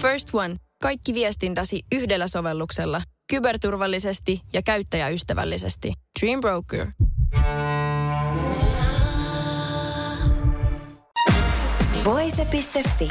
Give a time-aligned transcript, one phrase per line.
[0.00, 0.56] First One.
[0.82, 3.02] Kaikki viestintäsi yhdellä sovelluksella.
[3.30, 5.92] Kyberturvallisesti ja käyttäjäystävällisesti.
[6.20, 6.86] Dream Broker.
[12.04, 13.08] Voise.fi.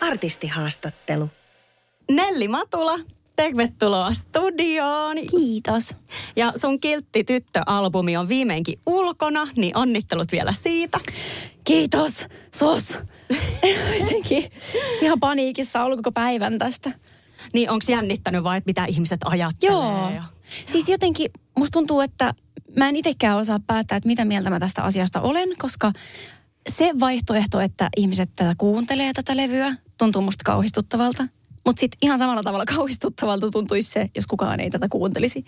[0.00, 1.30] Artistihaastattelu.
[2.10, 2.98] Nelli Matula,
[3.36, 5.16] tervetuloa studioon.
[5.30, 5.94] Kiitos.
[6.36, 11.00] Ja sun Kiltti tyttö-albumi on viimeinkin ulkona, niin onnittelut vielä siitä.
[11.64, 12.98] Kiitos, sos.
[14.00, 14.50] Jotenkin
[15.02, 16.90] ihan paniikissa ollut koko päivän tästä.
[17.54, 19.74] Niin onko jännittänyt vai, että mitä ihmiset ajattelee?
[19.74, 20.10] Joo.
[20.14, 20.22] Ja...
[20.66, 22.34] Siis jotenkin musta tuntuu, että
[22.78, 25.92] mä en itsekään osaa päättää, että mitä mieltä mä tästä asiasta olen, koska
[26.68, 31.28] se vaihtoehto, että ihmiset tätä kuuntelee tätä levyä, tuntuu musta kauhistuttavalta.
[31.66, 35.44] Mutta sitten ihan samalla tavalla kauhistuttavalta tuntuisi se, jos kukaan ei tätä kuuntelisi.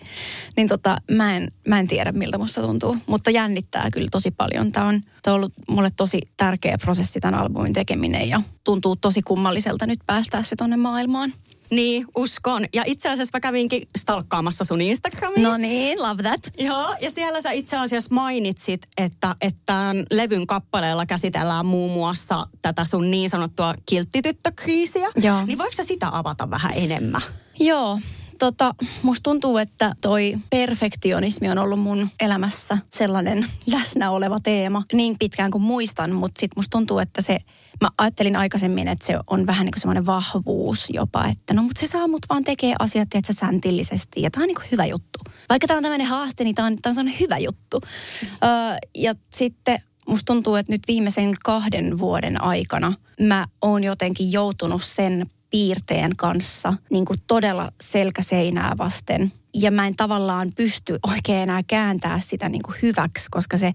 [0.57, 2.97] Niin tota, mä en, mä en tiedä, miltä musta tuntuu.
[3.05, 4.71] Mutta jännittää kyllä tosi paljon.
[4.71, 9.85] Tämä on, on ollut mulle tosi tärkeä prosessi tämän albumin tekeminen ja tuntuu tosi kummalliselta
[9.85, 11.33] nyt päästää se tonne maailmaan.
[11.71, 12.65] Niin, uskon.
[12.73, 15.49] Ja itse asiassa mä kävinkin stalkkaamassa sun Instagramia.
[15.49, 16.51] No niin, love that.
[16.57, 22.47] Joo, ja siellä sä itse asiassa mainitsit, että, että tämän levyn kappaleella käsitellään muun muassa
[22.61, 25.09] tätä sun niin sanottua kilttityttökriisiä.
[25.15, 25.45] Joo.
[25.45, 27.21] Niin voiko sä sitä avata vähän enemmän?
[27.59, 27.99] Joo,
[28.39, 28.73] tota,
[29.03, 35.51] musta tuntuu, että toi perfektionismi on ollut mun elämässä sellainen läsnä oleva teema niin pitkään
[35.51, 37.39] kuin muistan, mutta sit musta tuntuu, että se,
[37.81, 41.79] mä ajattelin aikaisemmin, että se on vähän niin kuin semmoinen vahvuus jopa, että no mutta
[41.79, 45.19] se saa mut vaan tekee asiat, että säntillisesti ja tää on niin kuin hyvä juttu.
[45.49, 47.81] Vaikka tää on tämmöinen haaste, niin tää on, tää on hyvä juttu.
[48.23, 48.49] Öö,
[48.95, 55.25] ja sitten musta tuntuu, että nyt viimeisen kahden vuoden aikana mä oon jotenkin joutunut sen
[55.49, 59.31] piirteen kanssa niin kuin todella selkäseinää vasten.
[59.53, 63.73] Ja mä en tavallaan pysty oikein enää kääntää sitä niin kuin hyväksi, koska se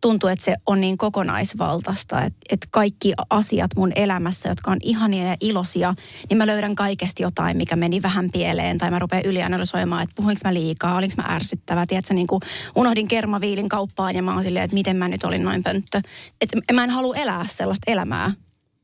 [0.00, 5.26] tuntuu, että se on niin kokonaisvaltaista, että, että kaikki asiat mun elämässä, jotka on ihania
[5.26, 5.94] ja iloisia,
[6.28, 10.40] niin mä löydän kaikesti jotain, mikä meni vähän pieleen, tai mä rupean ylianalysoimaan, että puhuinko
[10.44, 12.42] mä liikaa, olinko mä ärsyttävä, tiedätkö, niin kuin
[12.74, 16.00] unohdin kermaviilin kauppaan, ja mä oon silleen, että miten mä nyt olin noin pönttö.
[16.40, 18.32] Että mä en halua elää sellaista elämää,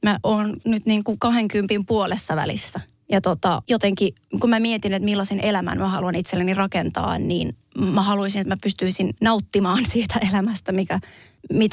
[0.02, 2.80] mä oon nyt niin kuin 20 puolessa välissä.
[3.12, 8.02] Ja tota, jotenkin, kun mä mietin, että millaisen elämän mä haluan itselleni rakentaa, niin mä
[8.02, 11.00] haluaisin, että mä pystyisin nauttimaan siitä elämästä, mikä,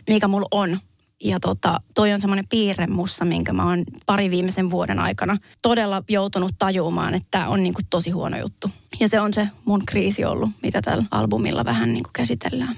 [0.10, 0.78] mikä mulla on.
[1.24, 6.04] Ja tota, toi on semmoinen piirre mussa, minkä mä oon pari viimeisen vuoden aikana todella
[6.10, 8.70] joutunut tajumaan, että tämä on niinku tosi huono juttu.
[9.00, 12.76] Ja se on se mun kriisi ollut, mitä tällä albumilla vähän niinku käsitellään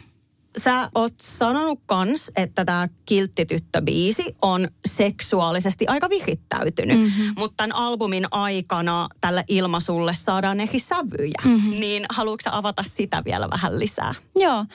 [0.58, 7.00] sä oot sanonut kans, että tämä Kilttityttö-biisi on seksuaalisesti aika virittäytynyt.
[7.00, 7.34] Mm-hmm.
[7.38, 11.42] Mutta tämän albumin aikana tällä ilmaisulle saadaan ehkä sävyjä.
[11.46, 11.80] Mm-hmm.
[11.80, 14.16] Niin haluatko avata sitä vielä vähän lisää?
[14.36, 14.66] Joo.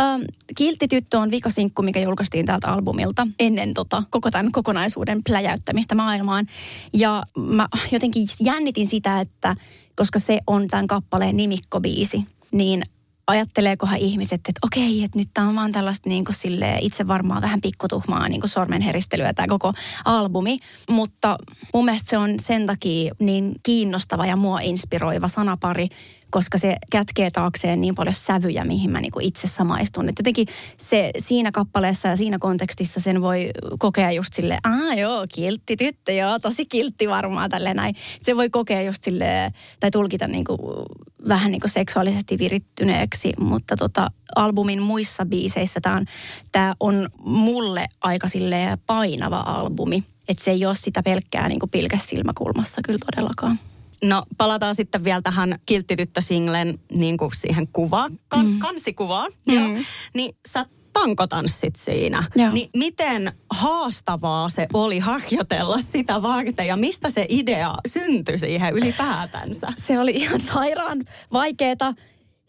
[0.00, 0.22] Ähm,
[0.56, 6.46] Kilttityttö on vikasinkku, mikä julkaistiin täältä albumilta ennen tota, koko tämän kokonaisuuden pläjäyttämistä maailmaan.
[6.92, 9.56] Ja mä jotenkin jännitin sitä, että
[9.96, 12.82] koska se on tämän kappaleen nimikkobiisi, niin
[13.26, 17.42] ajatteleekohan ihmiset, että okei, että nyt tämä on vaan tällaista niin kuin sille itse varmaan
[17.42, 19.72] vähän pikkutuhmaa niin kuin sormenheristelyä tämä koko
[20.04, 20.58] albumi.
[20.90, 21.38] Mutta
[21.74, 25.88] mun mielestä se on sen takia niin kiinnostava ja mua inspiroiva sanapari,
[26.30, 30.08] koska se kätkee taakseen niin paljon sävyjä, mihin mä niinku itse samaistun.
[30.08, 35.26] Et jotenkin se siinä kappaleessa ja siinä kontekstissa sen voi kokea just sille, aa joo,
[35.34, 37.94] kiltti tyttö, joo, tosi kiltti varmaan tälle näin.
[38.22, 40.58] Se voi kokea just sille tai tulkita niinku
[41.28, 46.04] vähän niinku seksuaalisesti virittyneeksi, mutta tota, albumin muissa biiseissä tämä on,
[46.52, 50.04] tää on mulle aika sille painava albumi.
[50.28, 53.58] Että se ei ole sitä pelkkää niinku pilkäs silmäkulmassa kyllä todellakaan.
[54.04, 58.58] No palataan sitten vielä tähän Kilttityttö-singlen niin kuin siihen kuvaan, kan, mm.
[58.58, 59.32] kansikuvaan.
[59.48, 59.54] Mm.
[59.54, 59.82] Joo.
[60.14, 62.24] Niin sä tankotanssit siinä.
[62.36, 62.52] Joo.
[62.52, 69.66] Niin miten haastavaa se oli harjoitella sitä varten ja mistä se idea syntyi siihen ylipäätänsä?
[69.76, 71.94] Se oli ihan sairaan vaikeeta.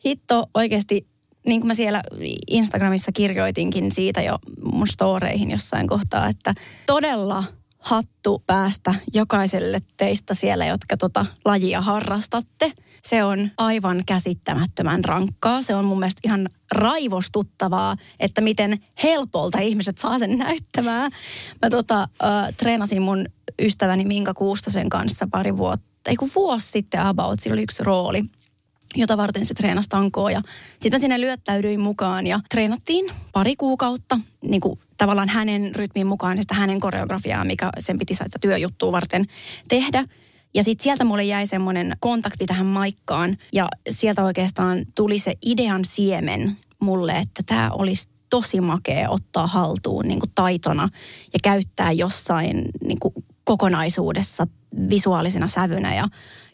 [0.05, 1.07] Hitto oikeasti
[1.47, 2.03] niin kuin mä siellä
[2.47, 6.53] Instagramissa kirjoitinkin siitä jo mun storeihin jossain kohtaa, että
[6.87, 7.43] todella
[7.79, 12.71] hattu päästä jokaiselle teistä siellä, jotka tota lajia harrastatte.
[13.03, 15.61] Se on aivan käsittämättömän rankkaa.
[15.61, 21.11] Se on mun mielestä ihan raivostuttavaa, että miten helpolta ihmiset saa sen näyttämään.
[21.61, 23.25] Mä tota, äh, treenasin mun
[23.61, 28.23] ystäväni Minka Kuustosen kanssa pari vuotta, ei kun vuosi sitten about, sillä oli yksi rooli
[28.95, 30.31] jota varten se treenasi tankoa.
[30.31, 30.41] Ja
[30.71, 36.37] sitten mä sinne lyöttäydyin mukaan ja treenattiin pari kuukautta niin kuin tavallaan hänen rytmin mukaan
[36.41, 39.25] sitä hänen koreografiaa, mikä sen piti sitä työjuttua varten
[39.67, 40.05] tehdä.
[40.53, 45.85] Ja sitten sieltä mulle jäi semmoinen kontakti tähän maikkaan ja sieltä oikeastaan tuli se idean
[45.85, 50.89] siemen mulle, että tämä olisi tosi makea ottaa haltuun niin kuin taitona
[51.33, 54.47] ja käyttää jossain niin kuin kokonaisuudessa
[54.89, 55.95] visuaalisena sävynä.
[55.95, 56.07] Ja,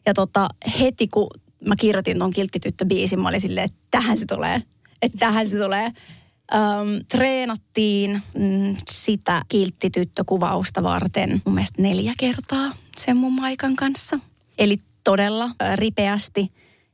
[0.05, 0.49] ja tota,
[0.79, 1.27] heti kun
[1.67, 4.61] mä kirjoitin ton Kilttityttö-biisin, mä olin silleen, että tähän se tulee.
[5.01, 5.91] Että tähän se tulee.
[6.53, 14.19] Öm, treenattiin mm, sitä kilttityttökuvausta varten mun mielestä neljä kertaa sen mun Maikan kanssa.
[14.57, 16.51] Eli todella ripeästi.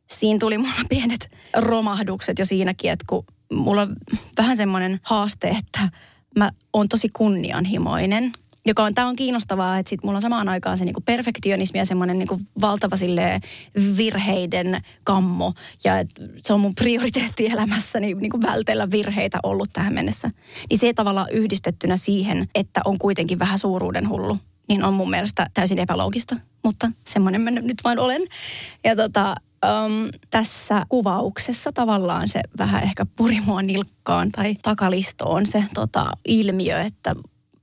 [0.08, 3.96] Siinä tuli mulla pienet romahdukset jo siinäkin, että kun mulla on
[4.38, 5.90] vähän semmoinen haaste, että
[6.38, 8.32] mä oon tosi kunnianhimoinen–
[8.70, 11.86] joka on, tämä on kiinnostavaa, että sit mulla on samaan aikaan se niinku perfektionismi ja
[11.86, 12.96] semmoinen niinku valtava
[13.98, 15.54] virheiden kammo.
[15.84, 15.94] Ja
[16.38, 20.32] se on mun prioriteetti elämässäni niinku vältellä virheitä ollut tähän mennessä.
[20.70, 24.38] Niin se tavallaan yhdistettynä siihen, että on kuitenkin vähän suuruuden hullu,
[24.68, 26.36] niin on mun mielestä täysin epäloogista.
[26.64, 28.22] Mutta semmoinen mä nyt vain olen.
[28.84, 29.36] Ja tota,
[29.66, 36.82] um, tässä kuvauksessa tavallaan se vähän ehkä puri mua nilkkaan tai takalistoon se tota, ilmiö,
[36.82, 37.16] että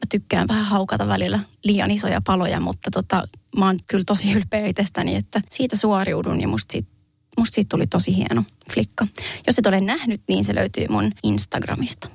[0.08, 5.16] tykkään vähän haukata välillä liian isoja paloja, mutta tota, mä oon kyllä tosi ylpeä itsestäni,
[5.16, 6.88] että siitä suoriudun ja musta siitä,
[7.38, 9.06] musta siitä tuli tosi hieno flikka.
[9.46, 12.08] Jos et ole nähnyt, niin se löytyy mun Instagramista.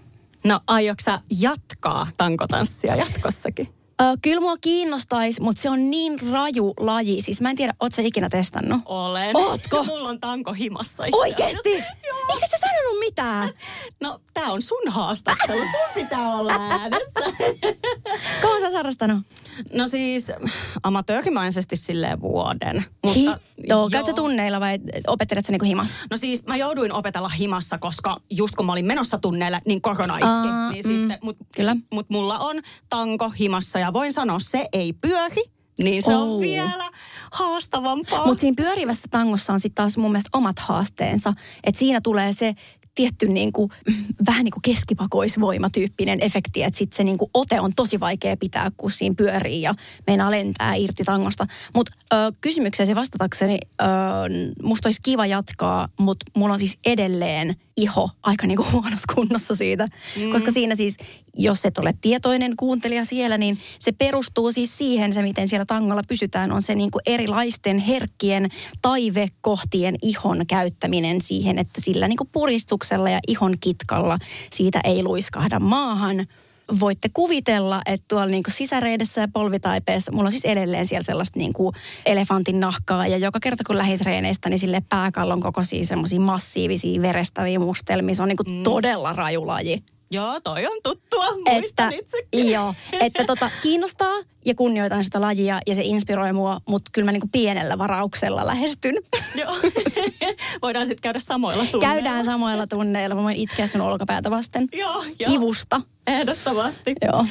[0.43, 3.81] No aiotko jatkaa tankotanssia jatkossakin?
[4.01, 7.21] Ö, kyllä mua kiinnostaisi, mutta se on niin raju laji.
[7.21, 8.81] Siis mä en tiedä, ootko sä ikinä testannut?
[8.86, 9.38] Olen.
[9.38, 9.83] Ootko?
[9.92, 11.69] Mulla on tanko himassa Oikeesti?
[12.27, 13.50] Miksi et sä sanonut mitään?
[14.00, 15.59] No, tää on sun haastattelu.
[15.59, 17.19] Sun pitää olla äänessä.
[18.42, 19.19] Kauan sä oot harrastanut?
[19.74, 20.31] No siis
[20.84, 22.86] amatöörimaisesti silleen vuoden.
[23.04, 25.98] Mutta, Hitto, käytkö tunneilla vai opettelet sä niinku himassa?
[26.12, 30.18] No siis mä jouduin opetella himassa, koska just kun mä olin menossa tunneille, niin korona
[30.18, 30.28] iski.
[30.30, 31.75] Aa, niin mm, sitten, mut, kyllä.
[31.92, 32.56] Mut mulla on
[32.90, 35.44] tanko himassa ja voin sanoa, se ei pyöri.
[35.84, 36.22] Niin se Oh.
[36.36, 36.90] on vielä
[37.31, 38.25] haastavampaa.
[38.25, 41.34] Mutta siinä pyörivässä tangossa on sitten taas mun mielestä omat haasteensa.
[41.63, 42.56] Että siinä tulee se
[42.95, 43.69] tietty niinku,
[44.27, 48.91] vähän niin kuin keskipakoisvoimatyyppinen efekti, että sitten se niinku ote on tosi vaikea pitää, kun
[48.91, 49.75] siinä pyörii ja
[50.07, 51.47] meinaa lentää irti tangosta.
[51.75, 51.91] Mutta
[52.41, 53.85] kysymykseesi vastatakseni, ö,
[54.63, 59.88] musta olisi kiva jatkaa, mutta mulla on siis edelleen iho aika niinku huonossa kunnossa siitä.
[60.19, 60.31] Mm.
[60.31, 60.98] Koska siinä siis,
[61.38, 66.04] jos et ole tietoinen kuuntelija siellä, niin se perustuu siis siihen, se miten siellä tangolla
[66.07, 68.50] pysytään, on se niinku erilaisten herkkien
[68.81, 74.18] taivekohtien ihon käyttäminen siihen, että sillä niinku puristuksella ja ihon kitkalla
[74.54, 76.27] siitä ei luiskahda maahan.
[76.79, 81.73] Voitte kuvitella, että tuolla niinku sisäreidessä ja polvitaipeessa, mulla on siis edelleen siellä sellaista niinku
[82.06, 88.15] elefantin nahkaa, ja joka kerta kun lähitreeneistä, niin sille pääkallon kokoisia semmoisia massiivisia verestäviä mustelmia.
[88.15, 88.63] Se on niinku mm.
[88.63, 89.83] todella rajulaji.
[90.13, 91.25] Joo, toi on tuttua.
[91.25, 92.51] Muistan Että, itsekin.
[92.51, 94.13] joo, että tota, kiinnostaa
[94.45, 98.95] ja kunnioitan sitä lajia ja se inspiroi mua, mutta kyllä mä niinku pienellä varauksella lähestyn.
[99.35, 99.56] Joo.
[100.62, 101.94] Voidaan sitten käydä samoilla tunneilla.
[101.94, 103.15] Käydään samoilla tunneilla.
[103.15, 104.67] Mä voin itkeä sun olkapäätä vasten.
[104.74, 105.31] Joo, joo.
[105.31, 105.81] Kivusta.
[106.19, 106.96] Ehdottomasti.
[107.06, 107.19] Joo.
[107.19, 107.28] Uh,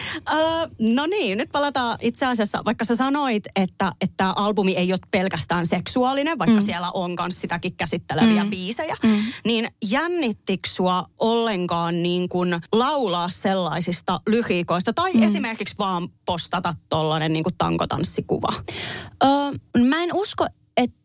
[0.94, 5.66] no niin, nyt palataan itse asiassa, vaikka sä sanoit, että tämä albumi ei ole pelkästään
[5.66, 6.62] seksuaalinen, vaikka mm.
[6.62, 8.50] siellä on myös sitäkin käsitteleviä Mm.
[8.50, 9.18] biisejä, Mm.
[9.44, 15.22] niin jännittikö sua ollenkaan niin kuin laulaa sellaisista lyriikoista tai mm.
[15.22, 18.52] esimerkiksi vaan postata tollanen niin kuin tankotanssikuva?
[19.24, 19.28] Öö,
[19.88, 20.46] mä en usko,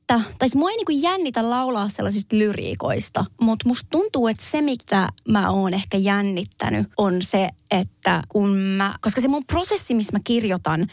[0.10, 5.10] että, tai mua ei niinku jännitä laulaa sellaisista lyriikoista, mutta musta tuntuu, että se, mitä
[5.28, 10.20] mä oon ehkä jännittänyt, on se, että kun mä, koska se mun prosessi, missä mä
[10.24, 10.88] kirjoitan,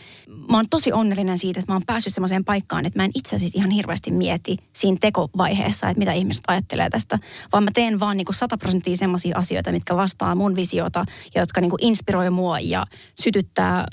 [0.51, 3.37] mä oon tosi onnellinen siitä, että mä oon päässyt semmoiseen paikkaan, että mä en itse
[3.37, 7.19] asiassa ihan hirveästi mieti siinä tekovaiheessa, että mitä ihmiset ajattelee tästä,
[7.53, 11.05] vaan mä teen vaan niinku 100 prosenttia semmoisia asioita, mitkä vastaa mun visiota
[11.35, 12.85] ja jotka niinku inspiroi mua ja
[13.21, 13.87] sytyttää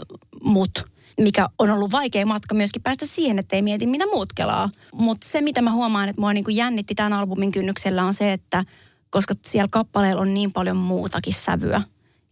[0.44, 0.86] mut
[1.20, 4.70] mikä on ollut vaikea matka myöskin päästä siihen, että ei mieti mitä muut kelaa.
[4.94, 8.64] Mutta se, mitä mä huomaan, että mua niinku jännitti tämän albumin kynnyksellä on se, että
[9.10, 11.82] koska siellä kappaleella on niin paljon muutakin sävyä,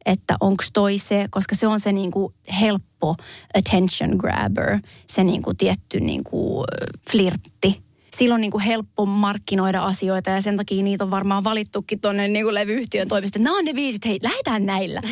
[0.06, 3.16] että onko toi se, koska se on se niinku helppo
[3.58, 6.64] attention grabber, se niinku tietty niinku
[7.12, 7.87] flirtti.
[8.18, 12.54] Silloin on niinku helppo markkinoida asioita ja sen takia niitä on varmaan valittukin tuonne niinku
[12.54, 13.40] levyyhtiön toimesta.
[13.40, 15.02] Nämä on ne viisit, hei, lähdetään näillä.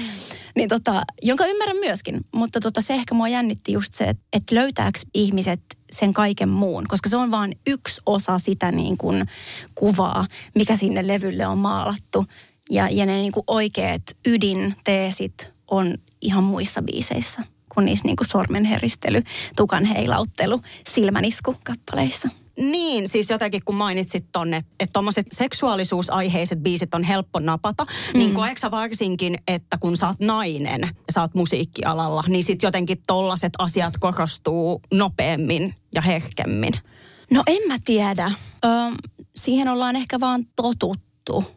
[0.56, 2.20] Niin tota, jonka ymmärrän myöskin.
[2.36, 6.84] Mutta tota, se ehkä mua jännitti just se, että, että löytääkö ihmiset sen kaiken muun.
[6.88, 9.26] Koska se on vain yksi osa sitä niin kuin
[9.76, 12.26] kuvaa, mikä sinne levylle on maalattu.
[12.70, 17.44] Ja, ja ne niin kuin oikeat ydinteesit on ihan muissa biiseissä
[17.74, 19.22] kuin niissä niin kuin sormenheristely,
[19.56, 22.30] tukan heilauttelu, silmänisku kappaleissa.
[22.60, 28.20] Niin, siis jotenkin kun mainitsit tonne, että tuommoiset seksuaalisuusaiheiset biisit on helppo napata, mm.
[28.20, 32.64] niin koetko sä varsinkin, että kun sä oot nainen ja sä oot musiikkialalla, niin sit
[32.64, 36.74] jotenkin tollaset asiat korostuu nopeammin ja herkemmin?
[37.32, 38.32] No en mä tiedä.
[38.66, 38.70] Ö,
[39.36, 41.06] siihen ollaan ehkä vaan totuttu.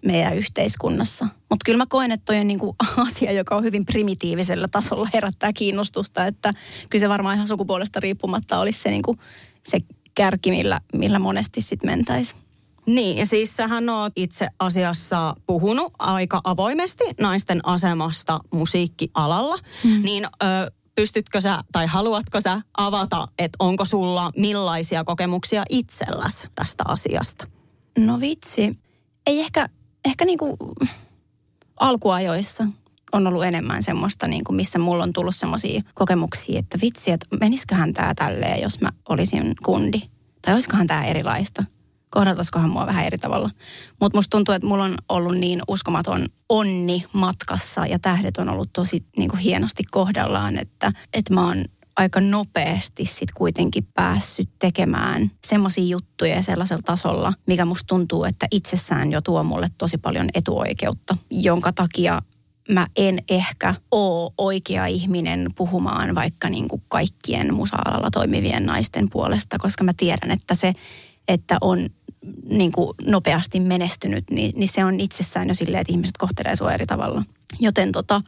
[0.05, 1.25] meidän yhteiskunnassa.
[1.25, 2.77] Mutta kyllä mä koen, että toi on niinku
[3.09, 6.27] asia, joka on hyvin primitiivisellä tasolla herättää kiinnostusta.
[6.27, 6.53] Että
[6.91, 9.17] kyllä se varmaan ihan sukupuolesta riippumatta olisi se, niinku,
[9.63, 9.79] se
[10.19, 12.41] kärki, millä, millä monesti sitten mentäisiin.
[12.87, 19.57] Niin, ja siis sähän oot itse asiassa puhunut aika avoimesti naisten asemasta musiikkialalla.
[19.85, 20.03] Mm.
[20.03, 20.47] Niin ö,
[20.95, 27.47] pystytkö sä tai haluatko sä avata, että onko sulla millaisia kokemuksia itselläsi tästä asiasta?
[27.99, 28.79] No vitsi.
[29.27, 29.69] Ei ehkä,
[30.05, 30.57] ehkä niinku
[31.81, 32.67] alkuajoissa
[33.13, 37.27] on ollut enemmän semmoista, niin kuin missä mulla on tullut semmoisia kokemuksia, että vitsi, että
[37.41, 40.01] menisiköhän tämä tälleen, jos mä olisin kundi.
[40.43, 41.65] Tai olisikohan tämä erilaista
[42.11, 43.51] kohdataisikohan mua vähän eri tavalla.
[44.01, 48.73] Mutta musta tuntuu, että mulla on ollut niin uskomaton onni matkassa ja tähdet on ollut
[48.73, 51.65] tosi niin kuin hienosti kohdallaan, että, että mä oon
[51.97, 59.13] aika nopeasti sit kuitenkin päässyt tekemään semmoisia juttuja sellaisella tasolla, mikä musta tuntuu, että itsessään
[59.13, 62.23] jo tuo mulle tosi paljon etuoikeutta, jonka takia
[62.69, 69.59] mä en ehkä oo oikea ihminen puhumaan vaikka niin kuin kaikkien musa-alalla toimivien naisten puolesta,
[69.59, 70.75] koska mä tiedän, että se,
[71.29, 71.89] että on
[72.49, 76.73] niin kuin nopeasti menestynyt, niin, niin se on itsessään jo silleen, että ihmiset kohtelee sua
[76.73, 77.23] eri tavalla.
[77.61, 78.21] Joten tota,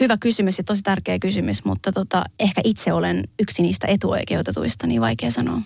[0.00, 5.00] hyvä kysymys ja tosi tärkeä kysymys, mutta tota, ehkä itse olen yksi niistä etuoikeutetuista, niin
[5.00, 5.60] vaikea sanoa.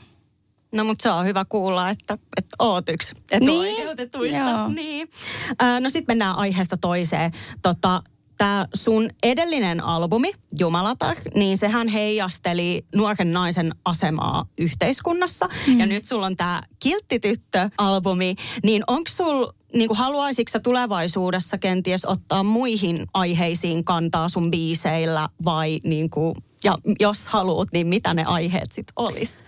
[0.74, 4.68] No mutta se on hyvä kuulla, että, että oot yksi etuoikeutetuista.
[4.68, 5.82] Niin, niin.
[5.82, 7.32] no sitten mennään aiheesta toiseen.
[7.62, 8.02] Tota,
[8.42, 15.48] tämä sun edellinen albumi, Jumalata, niin sehän heijasteli nuoren naisen asemaa yhteiskunnassa.
[15.66, 15.80] Mm.
[15.80, 22.42] Ja nyt sulla on tämä Kilttityttö-albumi, niin onko sul niin kuin haluaisitko tulevaisuudessa kenties ottaa
[22.42, 26.34] muihin aiheisiin kantaa sun biiseillä vai niin kuin,
[26.64, 29.44] ja jos haluat, niin mitä ne aiheet sitten olisi?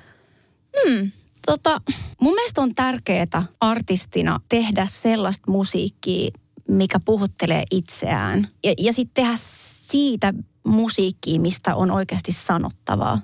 [0.84, 1.10] Hmm.
[1.46, 1.80] Tota,
[2.20, 6.30] mun mielestä on tärkeää artistina tehdä sellaista musiikkia,
[6.68, 8.48] mikä puhuttelee itseään.
[8.64, 9.36] Ja, ja sitten tehdä
[9.88, 13.20] siitä musiikkia, mistä on oikeasti sanottavaa.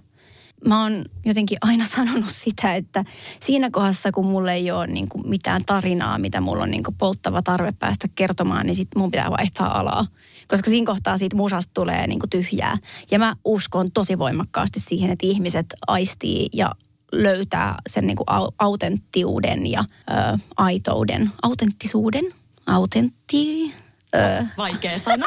[0.66, 3.04] Mä oon jotenkin aina sanonut sitä, että
[3.40, 6.96] siinä kohdassa, kun mulla ei ole niin kuin mitään tarinaa, mitä mulla on niin kuin
[6.98, 10.06] polttava tarve päästä kertomaan, niin sit mun pitää vaihtaa alaa.
[10.48, 12.78] Koska siinä kohtaa siitä musasta tulee niin kuin tyhjää.
[13.10, 16.74] Ja mä uskon tosi voimakkaasti siihen, että ihmiset aistii ja
[17.12, 18.26] löytää sen niin kuin
[18.58, 22.24] autenttiuden ja ö, aitouden, autenttisuuden,
[22.70, 23.74] autentti...
[24.14, 24.42] Öö.
[24.56, 25.26] Vaikea sana.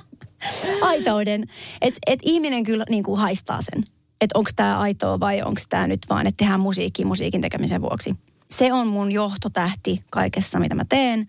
[0.80, 1.46] Aitouden.
[1.80, 3.84] Että et ihminen kyllä niin kuin haistaa sen.
[4.20, 8.16] Että onko tämä aitoa vai onko tämä nyt vaan, että tehdään musiikkia musiikin tekemisen vuoksi.
[8.50, 11.28] Se on mun johtotähti kaikessa, mitä mä teen.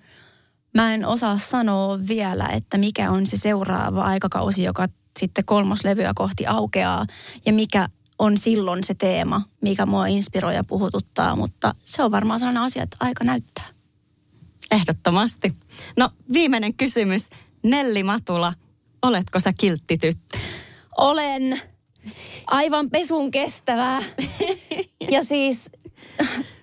[0.76, 4.88] Mä en osaa sanoa vielä, että mikä on se seuraava aikakausi, joka
[5.20, 7.06] sitten kolmoslevyä kohti aukeaa.
[7.46, 11.36] Ja mikä on silloin se teema, mikä mua inspiroi ja puhututtaa.
[11.36, 13.77] Mutta se on varmaan sellainen asia, että aika näyttää.
[14.72, 15.54] Ehdottomasti.
[15.98, 17.30] No viimeinen kysymys.
[17.64, 18.54] Nelli Matula,
[19.02, 20.38] oletko sä kiltti tyttö?
[20.98, 21.62] Olen
[22.48, 24.02] aivan pesun kestävää.
[25.12, 25.72] ja siis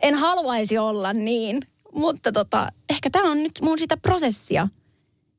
[0.02, 1.60] en haluaisi olla niin,
[1.94, 4.68] mutta tota, ehkä tämä on nyt mun sitä prosessia.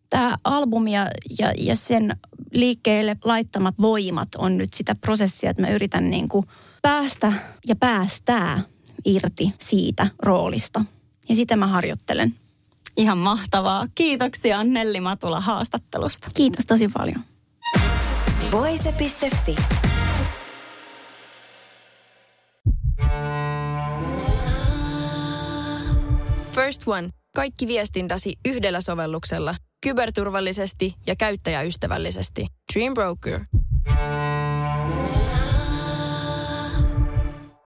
[0.10, 1.08] Tämä albumi ja,
[1.40, 2.16] ja, ja sen
[2.52, 6.46] liikkeelle laittamat voimat on nyt sitä prosessia, että mä yritän niin kuin
[6.82, 7.34] päästä
[7.68, 8.62] ja päästää
[9.06, 10.86] irti siitä roolista.
[11.30, 12.36] Ja sitä mä harjoittelen.
[12.98, 13.88] Ihan mahtavaa.
[13.96, 16.28] Kiitoksia Nelli Matula haastattelusta.
[16.36, 17.20] Kiitos tosi paljon.
[18.52, 19.56] Voise.fi
[26.52, 27.10] First One.
[27.36, 29.56] Kaikki viestintäsi yhdellä sovelluksella.
[29.84, 32.48] Kyberturvallisesti ja käyttäjäystävällisesti.
[32.74, 33.40] Dream Broker.